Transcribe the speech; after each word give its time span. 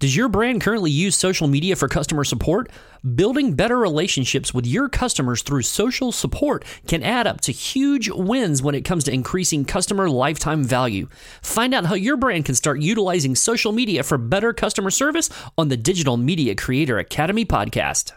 Does 0.00 0.14
your 0.14 0.28
brand 0.28 0.60
currently 0.60 0.92
use 0.92 1.16
social 1.16 1.48
media 1.48 1.74
for 1.74 1.88
customer 1.88 2.22
support? 2.22 2.70
Building 3.16 3.54
better 3.54 3.76
relationships 3.76 4.54
with 4.54 4.64
your 4.64 4.88
customers 4.88 5.42
through 5.42 5.62
social 5.62 6.12
support 6.12 6.64
can 6.86 7.02
add 7.02 7.26
up 7.26 7.40
to 7.42 7.52
huge 7.52 8.08
wins 8.08 8.62
when 8.62 8.76
it 8.76 8.82
comes 8.82 9.02
to 9.04 9.12
increasing 9.12 9.64
customer 9.64 10.08
lifetime 10.08 10.62
value. 10.62 11.08
Find 11.42 11.74
out 11.74 11.86
how 11.86 11.96
your 11.96 12.16
brand 12.16 12.44
can 12.44 12.54
start 12.54 12.80
utilizing 12.80 13.34
social 13.34 13.72
media 13.72 14.04
for 14.04 14.18
better 14.18 14.52
customer 14.52 14.90
service 14.90 15.30
on 15.56 15.66
the 15.66 15.76
Digital 15.76 16.16
Media 16.16 16.54
Creator 16.54 16.98
Academy 17.00 17.44
podcast. 17.44 18.12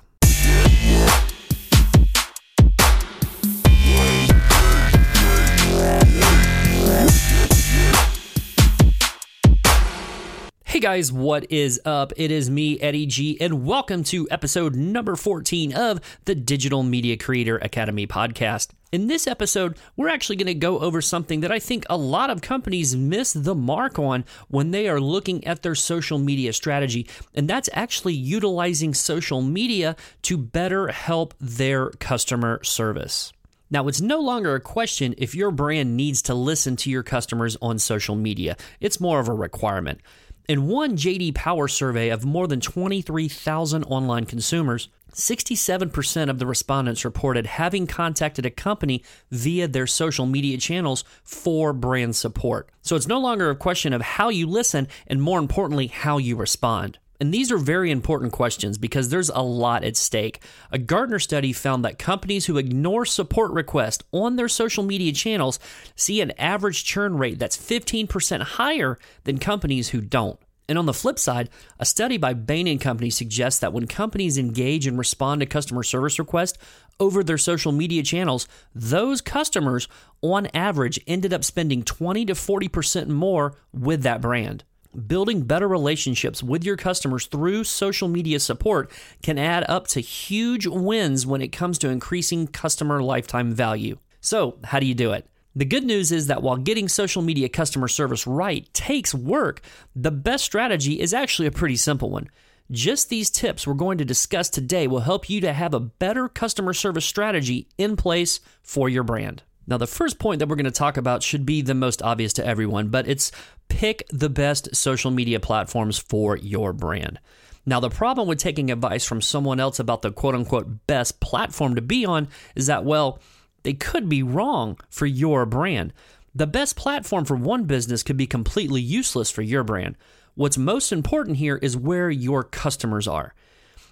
Hey 10.71 10.79
guys, 10.79 11.11
what 11.11 11.51
is 11.51 11.81
up? 11.83 12.13
It 12.15 12.31
is 12.31 12.49
me, 12.49 12.79
Eddie 12.79 13.05
G, 13.05 13.37
and 13.41 13.65
welcome 13.65 14.05
to 14.05 14.25
episode 14.31 14.73
number 14.73 15.17
14 15.17 15.73
of 15.73 15.99
the 16.23 16.33
Digital 16.33 16.81
Media 16.81 17.17
Creator 17.17 17.57
Academy 17.57 18.07
podcast. 18.07 18.69
In 18.89 19.07
this 19.07 19.27
episode, 19.27 19.77
we're 19.97 20.07
actually 20.07 20.37
going 20.37 20.47
to 20.47 20.53
go 20.53 20.79
over 20.79 21.01
something 21.01 21.41
that 21.41 21.51
I 21.51 21.59
think 21.59 21.83
a 21.89 21.97
lot 21.97 22.29
of 22.29 22.41
companies 22.41 22.95
miss 22.95 23.33
the 23.33 23.53
mark 23.53 23.99
on 23.99 24.23
when 24.47 24.71
they 24.71 24.87
are 24.87 25.01
looking 25.01 25.45
at 25.45 25.61
their 25.61 25.75
social 25.75 26.17
media 26.17 26.53
strategy, 26.53 27.05
and 27.35 27.49
that's 27.49 27.69
actually 27.73 28.13
utilizing 28.13 28.93
social 28.93 29.41
media 29.41 29.97
to 30.21 30.37
better 30.37 30.87
help 30.87 31.33
their 31.41 31.89
customer 31.89 32.63
service. 32.63 33.33
Now, 33.69 33.89
it's 33.89 33.99
no 33.99 34.21
longer 34.21 34.55
a 34.55 34.61
question 34.61 35.15
if 35.17 35.35
your 35.35 35.51
brand 35.51 35.97
needs 35.97 36.21
to 36.23 36.33
listen 36.33 36.77
to 36.77 36.89
your 36.89 37.03
customers 37.03 37.57
on 37.61 37.77
social 37.77 38.15
media. 38.15 38.55
It's 38.79 39.01
more 39.01 39.19
of 39.19 39.27
a 39.27 39.33
requirement. 39.33 39.99
In 40.47 40.67
one 40.67 40.97
JD 40.97 41.35
Power 41.35 41.67
survey 41.67 42.09
of 42.09 42.25
more 42.25 42.47
than 42.47 42.59
23,000 42.59 43.83
online 43.83 44.25
consumers, 44.25 44.89
67% 45.13 46.29
of 46.29 46.39
the 46.39 46.45
respondents 46.45 47.05
reported 47.05 47.45
having 47.45 47.85
contacted 47.85 48.45
a 48.45 48.49
company 48.49 49.03
via 49.29 49.67
their 49.67 49.87
social 49.87 50.25
media 50.25 50.57
channels 50.57 51.03
for 51.23 51.73
brand 51.73 52.15
support. 52.15 52.69
So 52.81 52.95
it's 52.95 53.07
no 53.07 53.19
longer 53.19 53.49
a 53.49 53.55
question 53.55 53.93
of 53.93 54.01
how 54.01 54.29
you 54.29 54.47
listen 54.47 54.87
and 55.07 55.21
more 55.21 55.39
importantly, 55.39 55.87
how 55.87 56.17
you 56.17 56.35
respond. 56.35 56.97
And 57.21 57.31
these 57.31 57.51
are 57.51 57.57
very 57.59 57.91
important 57.91 58.31
questions 58.31 58.79
because 58.79 59.09
there's 59.09 59.29
a 59.29 59.43
lot 59.43 59.83
at 59.83 59.95
stake. 59.95 60.41
A 60.71 60.79
Gartner 60.79 61.19
study 61.19 61.53
found 61.53 61.85
that 61.85 61.99
companies 61.99 62.47
who 62.47 62.57
ignore 62.57 63.05
support 63.05 63.51
requests 63.51 64.03
on 64.11 64.37
their 64.37 64.47
social 64.47 64.83
media 64.83 65.13
channels 65.13 65.59
see 65.95 66.19
an 66.19 66.31
average 66.39 66.83
churn 66.83 67.19
rate 67.19 67.37
that's 67.37 67.55
15% 67.55 68.41
higher 68.41 68.97
than 69.25 69.37
companies 69.37 69.89
who 69.89 70.01
don't. 70.01 70.39
And 70.67 70.79
on 70.79 70.87
the 70.87 70.95
flip 70.95 71.19
side, 71.19 71.51
a 71.77 71.85
study 71.85 72.17
by 72.17 72.33
Bain 72.33 72.79
& 72.79 72.79
Company 72.79 73.11
suggests 73.11 73.59
that 73.59 73.73
when 73.73 73.85
companies 73.85 74.39
engage 74.39 74.87
and 74.87 74.97
respond 74.97 75.41
to 75.41 75.45
customer 75.45 75.83
service 75.83 76.17
requests 76.17 76.57
over 76.99 77.23
their 77.23 77.37
social 77.37 77.71
media 77.71 78.01
channels, 78.01 78.47
those 78.73 79.21
customers 79.21 79.87
on 80.23 80.47
average 80.55 80.99
ended 81.05 81.33
up 81.33 81.43
spending 81.43 81.83
20 81.83 82.25
to 82.25 82.33
40% 82.33 83.09
more 83.09 83.53
with 83.71 84.01
that 84.01 84.21
brand. 84.21 84.63
Building 85.07 85.43
better 85.43 85.69
relationships 85.69 86.43
with 86.43 86.65
your 86.65 86.75
customers 86.75 87.25
through 87.25 87.63
social 87.63 88.09
media 88.09 88.41
support 88.41 88.91
can 89.23 89.37
add 89.37 89.63
up 89.69 89.87
to 89.87 90.01
huge 90.01 90.67
wins 90.67 91.25
when 91.25 91.41
it 91.41 91.53
comes 91.53 91.77
to 91.79 91.87
increasing 91.87 92.45
customer 92.45 93.01
lifetime 93.01 93.53
value. 93.53 93.97
So, 94.19 94.57
how 94.65 94.81
do 94.81 94.85
you 94.85 94.93
do 94.93 95.13
it? 95.13 95.25
The 95.55 95.63
good 95.63 95.85
news 95.85 96.11
is 96.11 96.27
that 96.27 96.43
while 96.43 96.57
getting 96.57 96.89
social 96.89 97.21
media 97.21 97.47
customer 97.47 97.87
service 97.87 98.27
right 98.27 98.67
takes 98.73 99.13
work, 99.13 99.61
the 99.95 100.11
best 100.11 100.43
strategy 100.43 100.99
is 100.99 101.13
actually 101.13 101.47
a 101.47 101.51
pretty 101.51 101.77
simple 101.77 102.09
one. 102.09 102.29
Just 102.69 103.07
these 103.07 103.29
tips 103.29 103.65
we're 103.65 103.73
going 103.75 103.97
to 103.97 104.05
discuss 104.05 104.49
today 104.49 104.87
will 104.87 105.01
help 105.01 105.29
you 105.29 105.39
to 105.39 105.53
have 105.53 105.73
a 105.73 105.79
better 105.79 106.27
customer 106.27 106.73
service 106.73 107.05
strategy 107.05 107.69
in 107.77 107.95
place 107.95 108.41
for 108.61 108.89
your 108.89 109.03
brand. 109.03 109.43
Now, 109.71 109.77
the 109.77 109.87
first 109.87 110.19
point 110.19 110.39
that 110.39 110.49
we're 110.49 110.57
going 110.57 110.65
to 110.65 110.71
talk 110.71 110.97
about 110.97 111.23
should 111.23 111.45
be 111.45 111.61
the 111.61 111.73
most 111.73 112.01
obvious 112.01 112.33
to 112.33 112.45
everyone, 112.45 112.89
but 112.89 113.07
it's 113.07 113.31
pick 113.69 114.03
the 114.09 114.27
best 114.27 114.75
social 114.75 115.11
media 115.11 115.39
platforms 115.39 115.97
for 115.97 116.35
your 116.35 116.73
brand. 116.73 117.21
Now, 117.65 117.79
the 117.79 117.89
problem 117.89 118.27
with 118.27 118.37
taking 118.37 118.69
advice 118.69 119.05
from 119.05 119.21
someone 119.21 119.61
else 119.61 119.79
about 119.79 120.01
the 120.01 120.11
quote 120.11 120.35
unquote 120.35 120.87
best 120.87 121.21
platform 121.21 121.75
to 121.75 121.81
be 121.81 122.05
on 122.05 122.27
is 122.53 122.67
that, 122.67 122.83
well, 122.83 123.19
they 123.63 123.71
could 123.71 124.09
be 124.09 124.21
wrong 124.21 124.77
for 124.89 125.05
your 125.05 125.45
brand. 125.45 125.93
The 126.35 126.47
best 126.47 126.75
platform 126.75 127.23
for 127.23 127.37
one 127.37 127.63
business 127.63 128.03
could 128.03 128.17
be 128.17 128.27
completely 128.27 128.81
useless 128.81 129.31
for 129.31 129.41
your 129.41 129.63
brand. 129.63 129.95
What's 130.35 130.57
most 130.57 130.91
important 130.91 131.37
here 131.37 131.55
is 131.55 131.77
where 131.77 132.09
your 132.09 132.43
customers 132.43 133.07
are. 133.07 133.33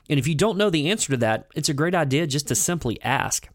And 0.09 0.19
if 0.19 0.27
you 0.27 0.35
don't 0.35 0.57
know 0.57 0.69
the 0.69 0.91
answer 0.91 1.13
to 1.13 1.17
that, 1.19 1.47
it's 1.55 1.69
a 1.69 1.73
great 1.73 1.95
idea 1.95 2.27
just 2.27 2.49
to 2.49 2.55
simply 2.55 3.01
ask. 3.01 3.47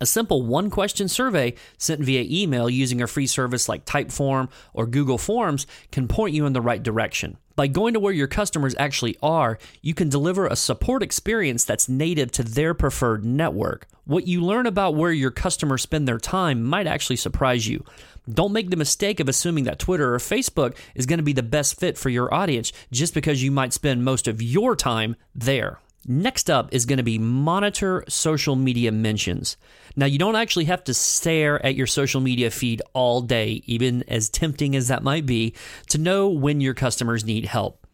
A 0.00 0.06
simple 0.06 0.42
one 0.42 0.68
question 0.68 1.08
survey 1.08 1.54
sent 1.78 2.00
via 2.00 2.24
email 2.28 2.68
using 2.68 3.00
a 3.00 3.06
free 3.06 3.26
service 3.26 3.68
like 3.68 3.84
Typeform 3.84 4.50
or 4.74 4.86
Google 4.86 5.16
Forms 5.16 5.66
can 5.90 6.08
point 6.08 6.34
you 6.34 6.44
in 6.44 6.52
the 6.52 6.60
right 6.60 6.82
direction. 6.82 7.38
By 7.54 7.68
going 7.68 7.94
to 7.94 8.00
where 8.00 8.12
your 8.12 8.26
customers 8.26 8.74
actually 8.78 9.16
are, 9.22 9.58
you 9.80 9.94
can 9.94 10.10
deliver 10.10 10.46
a 10.46 10.56
support 10.56 11.02
experience 11.02 11.64
that's 11.64 11.88
native 11.88 12.30
to 12.32 12.42
their 12.42 12.74
preferred 12.74 13.24
network. 13.24 13.86
What 14.04 14.26
you 14.26 14.42
learn 14.42 14.66
about 14.66 14.94
where 14.94 15.12
your 15.12 15.30
customers 15.30 15.82
spend 15.82 16.06
their 16.06 16.18
time 16.18 16.62
might 16.62 16.86
actually 16.86 17.16
surprise 17.16 17.66
you. 17.66 17.82
Don't 18.28 18.52
make 18.52 18.70
the 18.70 18.76
mistake 18.76 19.20
of 19.20 19.28
assuming 19.28 19.64
that 19.64 19.78
Twitter 19.78 20.14
or 20.14 20.18
Facebook 20.18 20.76
is 20.94 21.06
going 21.06 21.18
to 21.18 21.24
be 21.24 21.32
the 21.32 21.42
best 21.42 21.80
fit 21.80 21.96
for 21.96 22.10
your 22.10 22.32
audience 22.34 22.72
just 22.92 23.14
because 23.14 23.42
you 23.42 23.50
might 23.50 23.72
spend 23.72 24.04
most 24.04 24.28
of 24.28 24.42
your 24.42 24.76
time 24.76 25.16
there. 25.34 25.78
Next 26.08 26.48
up 26.48 26.72
is 26.72 26.86
going 26.86 26.98
to 26.98 27.02
be 27.02 27.18
monitor 27.18 28.04
social 28.08 28.54
media 28.54 28.92
mentions. 28.92 29.56
Now, 29.96 30.06
you 30.06 30.18
don't 30.18 30.36
actually 30.36 30.66
have 30.66 30.84
to 30.84 30.94
stare 30.94 31.64
at 31.64 31.74
your 31.74 31.88
social 31.88 32.20
media 32.20 32.50
feed 32.50 32.80
all 32.92 33.22
day, 33.22 33.62
even 33.66 34.04
as 34.06 34.28
tempting 34.28 34.76
as 34.76 34.88
that 34.88 35.02
might 35.02 35.26
be, 35.26 35.54
to 35.88 35.98
know 35.98 36.28
when 36.28 36.60
your 36.60 36.74
customers 36.74 37.24
need 37.24 37.46
help. 37.46 37.85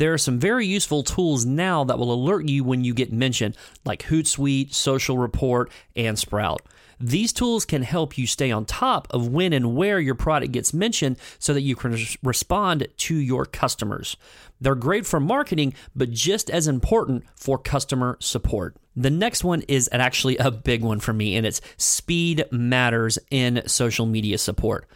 There 0.00 0.14
are 0.14 0.18
some 0.18 0.38
very 0.38 0.66
useful 0.66 1.02
tools 1.02 1.44
now 1.44 1.84
that 1.84 1.98
will 1.98 2.10
alert 2.10 2.48
you 2.48 2.64
when 2.64 2.84
you 2.84 2.94
get 2.94 3.12
mentioned, 3.12 3.54
like 3.84 4.04
Hootsuite, 4.04 4.72
Social 4.72 5.18
Report, 5.18 5.70
and 5.94 6.18
Sprout. 6.18 6.62
These 6.98 7.34
tools 7.34 7.66
can 7.66 7.82
help 7.82 8.16
you 8.16 8.26
stay 8.26 8.50
on 8.50 8.64
top 8.64 9.08
of 9.10 9.28
when 9.28 9.52
and 9.52 9.76
where 9.76 10.00
your 10.00 10.14
product 10.14 10.52
gets 10.52 10.72
mentioned 10.72 11.18
so 11.38 11.52
that 11.52 11.60
you 11.60 11.76
can 11.76 11.98
respond 12.22 12.88
to 12.96 13.14
your 13.14 13.44
customers. 13.44 14.16
They're 14.58 14.74
great 14.74 15.04
for 15.04 15.20
marketing, 15.20 15.74
but 15.94 16.10
just 16.10 16.48
as 16.48 16.66
important 16.66 17.24
for 17.36 17.58
customer 17.58 18.16
support. 18.20 18.76
The 18.96 19.10
next 19.10 19.44
one 19.44 19.60
is 19.68 19.86
actually 19.92 20.38
a 20.38 20.50
big 20.50 20.82
one 20.82 21.00
for 21.00 21.12
me, 21.12 21.36
and 21.36 21.44
it's 21.44 21.60
speed 21.76 22.46
matters 22.50 23.18
in 23.30 23.64
social 23.66 24.06
media 24.06 24.38
support. 24.38 24.88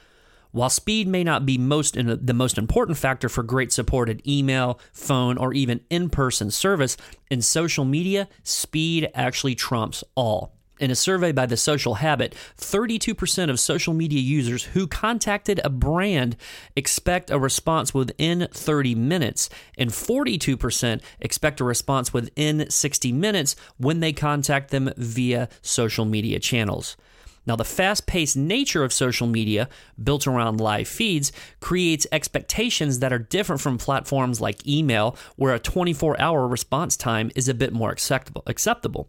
While 0.55 0.71
speed 0.71 1.09
may 1.09 1.25
not 1.25 1.45
be 1.45 1.59
most 1.59 1.97
the 1.97 2.33
most 2.33 2.59
important 2.59 2.97
factor 2.97 3.29
for 3.29 3.43
great 3.43 3.73
support 3.73 4.09
at 4.09 4.25
email, 4.25 4.79
phone, 4.93 5.37
or 5.37 5.53
even 5.53 5.81
in-person 5.91 6.53
service, 6.53 6.97
in 7.29 7.43
social 7.43 7.85
media, 7.85 8.29
speed 8.45 9.11
actually 9.17 9.57
trumps 9.57 10.05
all. 10.15 10.55
In 10.79 10.93
a 10.93 10.95
survey 10.95 11.33
by 11.33 11.47
The 11.47 11.57
Social 11.57 11.95
Habit, 11.95 12.37
32% 12.57 13.51
of 13.51 13.59
social 13.59 13.95
media 13.95 14.21
users 14.21 14.63
who 14.63 14.87
contacted 14.87 15.61
a 15.65 15.71
brand 15.71 16.37
expect 16.77 17.33
a 17.33 17.39
response 17.41 17.93
within 17.93 18.47
30 18.53 18.95
minutes, 18.95 19.51
and 19.77 19.91
42% 19.91 21.01
expect 21.19 21.61
a 21.61 21.65
response 21.65 22.13
within 22.13 22.71
60 22.71 23.11
minutes 23.11 23.57
when 23.77 23.99
they 23.99 24.13
contact 24.13 24.71
them 24.71 24.93
via 24.97 25.49
social 25.63 26.05
media 26.05 26.39
channels. 26.39 26.97
Now, 27.47 27.57
the 27.57 27.65
fast 27.65 28.07
paced 28.07 28.37
nature 28.37 28.85
of 28.85 28.93
social 28.93 29.27
media, 29.27 29.69
built 30.03 30.27
around 30.27 30.61
live 30.61 30.89
feeds, 30.89 31.33
creates 31.61 32.07
expectations 32.11 33.01
that 33.01 33.13
are 33.13 33.19
different 33.19 33.61
from 33.61 33.79
platforms 33.79 34.41
like 34.41 34.67
email, 34.67 35.17
where 35.37 35.55
a 35.55 35.59
24 35.59 36.21
hour 36.21 36.49
response 36.49 36.97
time 36.97 37.31
is 37.35 37.49
a 37.49 37.55
bit 37.55 37.73
more 37.73 37.91
acceptable. 37.91 38.43
acceptable. 38.47 39.09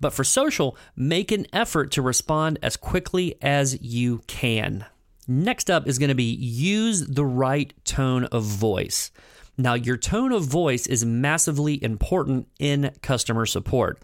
But 0.00 0.12
for 0.12 0.24
social, 0.24 0.76
make 0.96 1.30
an 1.30 1.46
effort 1.52 1.90
to 1.92 2.02
respond 2.02 2.58
as 2.62 2.76
quickly 2.76 3.36
as 3.42 3.80
you 3.82 4.22
can. 4.26 4.86
Next 5.26 5.70
up 5.70 5.86
is 5.86 5.98
going 5.98 6.08
to 6.08 6.14
be 6.14 6.34
use 6.34 7.06
the 7.06 7.24
right 7.24 7.72
tone 7.84 8.24
of 8.24 8.44
voice. 8.44 9.10
Now, 9.56 9.74
your 9.74 9.96
tone 9.96 10.32
of 10.32 10.44
voice 10.44 10.86
is 10.86 11.04
massively 11.04 11.82
important 11.82 12.48
in 12.58 12.92
customer 13.02 13.46
support. 13.46 14.02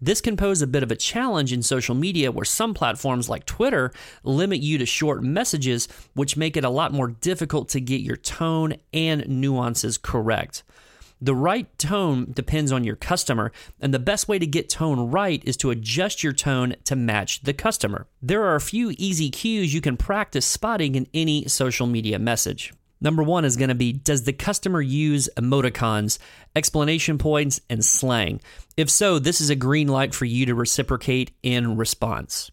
This 0.00 0.20
can 0.20 0.36
pose 0.36 0.62
a 0.62 0.66
bit 0.66 0.82
of 0.82 0.92
a 0.92 0.96
challenge 0.96 1.52
in 1.52 1.62
social 1.62 1.94
media 1.94 2.30
where 2.30 2.44
some 2.44 2.72
platforms 2.72 3.28
like 3.28 3.46
Twitter 3.46 3.92
limit 4.22 4.60
you 4.60 4.78
to 4.78 4.86
short 4.86 5.22
messages, 5.22 5.88
which 6.14 6.36
make 6.36 6.56
it 6.56 6.64
a 6.64 6.70
lot 6.70 6.92
more 6.92 7.08
difficult 7.08 7.68
to 7.70 7.80
get 7.80 8.00
your 8.00 8.16
tone 8.16 8.74
and 8.92 9.28
nuances 9.28 9.98
correct. 9.98 10.62
The 11.20 11.34
right 11.34 11.66
tone 11.78 12.30
depends 12.32 12.70
on 12.70 12.84
your 12.84 12.94
customer, 12.94 13.50
and 13.80 13.92
the 13.92 13.98
best 13.98 14.28
way 14.28 14.38
to 14.38 14.46
get 14.46 14.68
tone 14.68 15.10
right 15.10 15.42
is 15.44 15.56
to 15.58 15.70
adjust 15.70 16.22
your 16.22 16.32
tone 16.32 16.76
to 16.84 16.94
match 16.94 17.42
the 17.42 17.52
customer. 17.52 18.06
There 18.22 18.44
are 18.44 18.54
a 18.54 18.60
few 18.60 18.94
easy 18.98 19.30
cues 19.30 19.74
you 19.74 19.80
can 19.80 19.96
practice 19.96 20.46
spotting 20.46 20.94
in 20.94 21.08
any 21.12 21.48
social 21.48 21.88
media 21.88 22.20
message. 22.20 22.72
Number 23.00 23.22
one 23.22 23.44
is 23.44 23.56
going 23.56 23.68
to 23.68 23.74
be 23.74 23.92
Does 23.92 24.24
the 24.24 24.32
customer 24.32 24.80
use 24.80 25.28
emoticons, 25.36 26.18
explanation 26.56 27.18
points, 27.18 27.60
and 27.70 27.84
slang? 27.84 28.40
If 28.76 28.90
so, 28.90 29.18
this 29.18 29.40
is 29.40 29.50
a 29.50 29.56
green 29.56 29.88
light 29.88 30.14
for 30.14 30.24
you 30.24 30.46
to 30.46 30.54
reciprocate 30.54 31.30
in 31.42 31.76
response. 31.76 32.50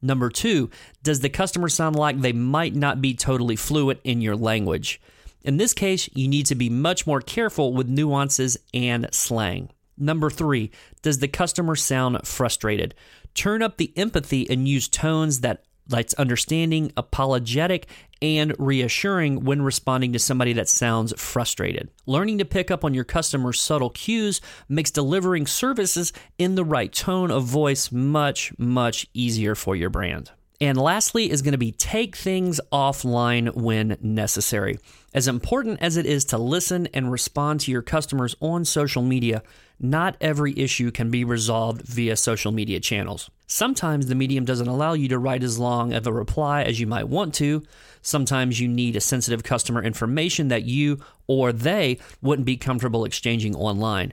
Number 0.00 0.30
two, 0.30 0.70
does 1.02 1.20
the 1.20 1.28
customer 1.28 1.68
sound 1.68 1.96
like 1.96 2.20
they 2.20 2.32
might 2.32 2.74
not 2.74 3.02
be 3.02 3.14
totally 3.14 3.56
fluent 3.56 4.00
in 4.04 4.20
your 4.20 4.36
language? 4.36 5.00
In 5.42 5.56
this 5.56 5.74
case, 5.74 6.08
you 6.14 6.28
need 6.28 6.46
to 6.46 6.54
be 6.54 6.68
much 6.68 7.06
more 7.06 7.20
careful 7.20 7.72
with 7.72 7.88
nuances 7.88 8.58
and 8.72 9.08
slang. 9.12 9.70
Number 9.96 10.30
three, 10.30 10.70
does 11.02 11.18
the 11.18 11.28
customer 11.28 11.74
sound 11.74 12.26
frustrated? 12.26 12.94
Turn 13.34 13.62
up 13.62 13.76
the 13.76 13.92
empathy 13.96 14.48
and 14.48 14.68
use 14.68 14.88
tones 14.88 15.40
that 15.40 15.64
that's 15.88 16.14
understanding, 16.14 16.92
apologetic, 16.96 17.86
and 18.20 18.54
reassuring 18.58 19.44
when 19.44 19.62
responding 19.62 20.12
to 20.12 20.18
somebody 20.18 20.52
that 20.54 20.68
sounds 20.68 21.12
frustrated. 21.20 21.90
Learning 22.06 22.38
to 22.38 22.44
pick 22.44 22.70
up 22.70 22.84
on 22.84 22.94
your 22.94 23.04
customer's 23.04 23.60
subtle 23.60 23.90
cues 23.90 24.40
makes 24.68 24.90
delivering 24.90 25.46
services 25.46 26.12
in 26.38 26.54
the 26.54 26.64
right 26.64 26.92
tone 26.92 27.30
of 27.30 27.44
voice 27.44 27.92
much, 27.92 28.52
much 28.58 29.06
easier 29.14 29.54
for 29.54 29.76
your 29.76 29.90
brand. 29.90 30.30
And 30.60 30.76
lastly, 30.76 31.30
is 31.30 31.42
going 31.42 31.52
to 31.52 31.58
be 31.58 31.72
take 31.72 32.16
things 32.16 32.60
offline 32.72 33.54
when 33.54 33.96
necessary. 34.00 34.78
As 35.14 35.26
important 35.26 35.80
as 35.80 35.96
it 35.96 36.04
is 36.04 36.24
to 36.26 36.38
listen 36.38 36.86
and 36.88 37.10
respond 37.10 37.60
to 37.60 37.72
your 37.72 37.80
customers 37.80 38.36
on 38.40 38.66
social 38.66 39.00
media, 39.00 39.42
not 39.80 40.16
every 40.20 40.56
issue 40.58 40.90
can 40.90 41.10
be 41.10 41.24
resolved 41.24 41.82
via 41.82 42.14
social 42.14 42.52
media 42.52 42.78
channels. 42.78 43.30
Sometimes 43.46 44.06
the 44.06 44.14
medium 44.14 44.44
doesn't 44.44 44.68
allow 44.68 44.92
you 44.92 45.08
to 45.08 45.18
write 45.18 45.42
as 45.42 45.58
long 45.58 45.94
of 45.94 46.06
a 46.06 46.12
reply 46.12 46.62
as 46.62 46.78
you 46.78 46.86
might 46.86 47.08
want 47.08 47.32
to. 47.34 47.62
Sometimes 48.02 48.60
you 48.60 48.68
need 48.68 48.96
a 48.96 49.00
sensitive 49.00 49.42
customer 49.42 49.82
information 49.82 50.48
that 50.48 50.64
you 50.64 50.98
or 51.26 51.52
they 51.52 51.98
wouldn't 52.20 52.44
be 52.44 52.58
comfortable 52.58 53.06
exchanging 53.06 53.56
online. 53.56 54.12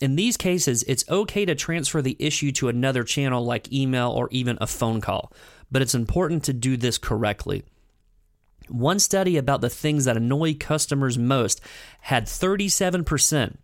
In 0.00 0.16
these 0.16 0.36
cases, 0.36 0.82
it's 0.88 1.08
okay 1.08 1.44
to 1.44 1.54
transfer 1.54 2.02
the 2.02 2.16
issue 2.18 2.50
to 2.52 2.68
another 2.68 3.04
channel 3.04 3.44
like 3.44 3.72
email 3.72 4.10
or 4.10 4.28
even 4.32 4.58
a 4.60 4.66
phone 4.66 5.00
call, 5.00 5.32
but 5.70 5.82
it's 5.82 5.94
important 5.94 6.42
to 6.44 6.52
do 6.52 6.76
this 6.76 6.98
correctly. 6.98 7.62
One 8.68 8.98
study 8.98 9.36
about 9.36 9.60
the 9.60 9.70
things 9.70 10.04
that 10.04 10.16
annoy 10.16 10.54
customers 10.54 11.18
most 11.18 11.60
had 12.00 12.26
37% 12.26 13.56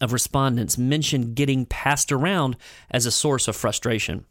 of 0.00 0.12
respondents 0.12 0.78
mentioned 0.78 1.34
getting 1.34 1.66
passed 1.66 2.12
around 2.12 2.56
as 2.90 3.06
a 3.06 3.10
source 3.10 3.48
of 3.48 3.56
frustration. 3.56 4.24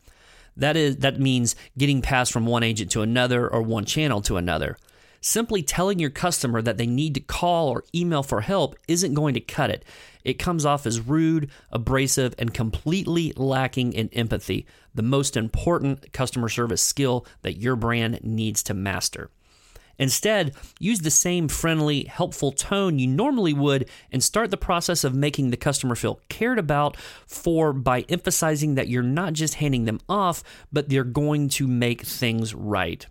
That 0.56 0.78
is 0.78 0.98
that 0.98 1.20
means 1.20 1.56
getting 1.78 2.02
passed 2.02 2.32
from 2.32 2.46
one 2.46 2.64
agent 2.64 2.92
to 2.92 3.02
another 3.02 3.48
or 3.48 3.62
one 3.62 3.86
channel 3.86 4.22
to 4.24 4.38
another. 4.38 4.78
Simply 5.20 5.64
telling 5.64 6.00
your 6.00 6.10
customer 6.10 6.62
that 6.62 6.78
they 6.78 6.86
need 6.86 7.14
to 7.14 7.22
call 7.22 7.70
or 7.70 7.86
email 7.96 8.24
for 8.24 8.42
help 8.42 8.76
isn't 8.90 9.14
going 9.14 9.34
to 9.36 9.40
cut 9.40 9.70
it. 9.70 9.86
It 10.26 10.34
comes 10.34 10.66
off 10.66 10.86
as 10.86 11.00
rude, 11.00 11.50
abrasive, 11.72 12.36
and 12.38 12.54
completely 12.54 13.32
lacking 13.38 13.94
in 13.94 14.10
empathy, 14.10 14.66
the 14.94 15.02
most 15.02 15.38
important 15.38 16.12
customer 16.12 16.50
service 16.50 16.82
skill 16.82 17.26
that 17.42 17.58
your 17.58 17.78
brand 17.78 18.20
needs 18.22 18.62
to 18.64 18.74
master. 18.74 19.30
Instead, 20.00 20.56
use 20.80 21.00
the 21.00 21.12
same 21.12 21.48
friendly, 21.48 22.06
helpful 22.06 22.52
tone 22.52 22.98
you 22.98 23.08
normally 23.08 23.54
would 23.54 23.88
and 24.12 24.24
start 24.24 24.50
the 24.52 24.58
process 24.58 25.04
of 25.04 25.14
making 25.14 25.50
the 25.50 25.58
customer 25.58 25.96
feel 25.96 26.20
cared 26.30 26.58
about 26.58 26.98
for 27.28 27.74
by 27.74 28.02
emphasizing 28.10 28.76
that 28.76 28.88
you're 28.88 29.04
not 29.04 29.34
just 29.34 29.56
handing 29.56 29.86
them 29.86 30.00
off, 30.10 30.44
but 30.72 30.90
they're 30.90 31.04
going 31.04 31.48
to 31.50 31.68
make 31.68 32.02
things 32.02 32.54
right. 32.54 33.06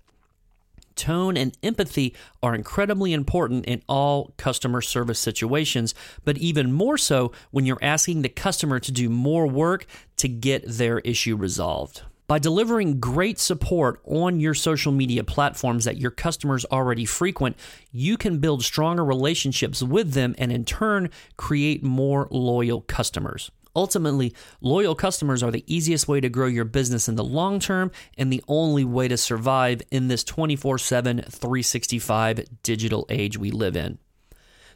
Tone 0.94 1.36
and 1.36 1.56
empathy 1.62 2.14
are 2.42 2.54
incredibly 2.54 3.12
important 3.12 3.64
in 3.64 3.82
all 3.88 4.34
customer 4.36 4.82
service 4.82 5.18
situations, 5.18 5.94
but 6.24 6.36
even 6.38 6.72
more 6.72 6.98
so 6.98 7.32
when 7.50 7.64
you're 7.64 7.78
asking 7.80 8.22
the 8.22 8.28
customer 8.28 8.78
to 8.80 8.92
do 8.92 9.08
more 9.08 9.46
work 9.46 9.86
to 10.18 10.28
get 10.28 10.64
their 10.66 10.98
issue 11.00 11.36
resolved. 11.36 12.02
By 12.32 12.38
delivering 12.38 12.98
great 12.98 13.38
support 13.38 14.00
on 14.06 14.40
your 14.40 14.54
social 14.54 14.90
media 14.90 15.22
platforms 15.22 15.84
that 15.84 15.98
your 15.98 16.10
customers 16.10 16.64
already 16.72 17.04
frequent, 17.04 17.58
you 17.90 18.16
can 18.16 18.38
build 18.38 18.64
stronger 18.64 19.04
relationships 19.04 19.82
with 19.82 20.14
them 20.14 20.34
and 20.38 20.50
in 20.50 20.64
turn 20.64 21.10
create 21.36 21.82
more 21.82 22.28
loyal 22.30 22.80
customers. 22.80 23.50
Ultimately, 23.76 24.34
loyal 24.62 24.94
customers 24.94 25.42
are 25.42 25.50
the 25.50 25.62
easiest 25.66 26.08
way 26.08 26.22
to 26.22 26.30
grow 26.30 26.46
your 26.46 26.64
business 26.64 27.06
in 27.06 27.16
the 27.16 27.22
long 27.22 27.60
term 27.60 27.90
and 28.16 28.32
the 28.32 28.42
only 28.48 28.82
way 28.82 29.08
to 29.08 29.18
survive 29.18 29.82
in 29.90 30.08
this 30.08 30.24
24 30.24 30.78
7, 30.78 31.18
365 31.28 32.62
digital 32.62 33.04
age 33.10 33.36
we 33.36 33.50
live 33.50 33.76
in. 33.76 33.98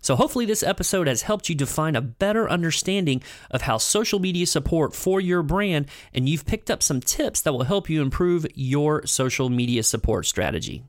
So, 0.07 0.15
hopefully, 0.15 0.47
this 0.47 0.63
episode 0.63 1.09
has 1.09 1.23
helped 1.23 1.49
you 1.49 1.57
define 1.57 1.97
a 1.97 2.01
better 2.01 2.49
understanding 2.49 3.25
of 3.51 3.63
how 3.63 3.79
social 3.79 4.21
media 4.21 4.47
support 4.47 4.95
for 4.95 5.21
your 5.21 5.43
brand, 5.43 5.87
and 6.15 6.29
you've 6.29 6.47
picked 6.47 6.71
up 6.71 6.81
some 6.81 7.01
tips 7.01 7.41
that 7.41 7.53
will 7.53 7.65
help 7.65 7.91
you 7.91 8.03
improve 8.03 8.47
your 8.55 9.05
social 9.05 9.49
media 9.49 9.83
support 9.83 10.27
strategy. 10.27 10.85